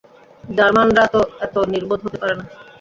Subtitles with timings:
[0.43, 2.43] জার্মানরা তো এতো নির্বোধ হতে পারে না।